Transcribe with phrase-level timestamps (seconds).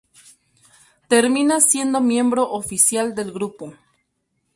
[1.07, 3.75] Termina siendo miembro oficial del grupo.